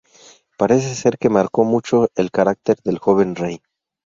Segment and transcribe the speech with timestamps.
[0.57, 3.61] Parece ser que marcó mucho el carácter del joven rey.